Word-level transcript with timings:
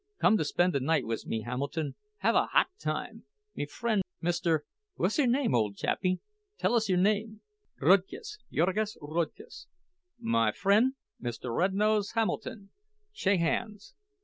Come 0.17 0.35
to 0.37 0.43
spend 0.43 0.73
the 0.73 0.79
night 0.79 1.05
wiz 1.05 1.27
me, 1.27 1.41
Hamilton—have 1.41 2.33
a 2.33 2.47
hot 2.47 2.69
time. 2.79 3.25
Me 3.55 3.67
fren', 3.67 4.01
Mr.—whuzya 4.19 5.27
name, 5.29 5.53
ole 5.53 5.73
chappie? 5.73 6.19
Tell 6.57 6.73
us 6.73 6.89
your 6.89 6.97
name." 6.97 7.41
"Rudkus—Jurgis 7.79 8.97
Rudkus." 8.99 9.67
"My 10.17 10.53
fren', 10.53 10.95
Mr. 11.21 11.51
Rednose, 11.55 12.15
Hamilton—shake 12.15 13.41
han's." 13.41 13.93